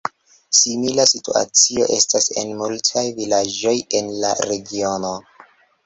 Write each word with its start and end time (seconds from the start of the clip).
Simila 0.59 1.05
situacio 1.11 1.85
estas 1.99 2.31
en 2.43 2.55
multaj 2.65 3.07
vilaĝoj 3.21 3.79
en 4.01 4.13
la 4.27 4.37
regiono. 4.53 5.17